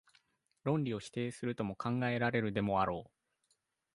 [0.63, 3.11] 論理を否定するとも考えられるでもあろう。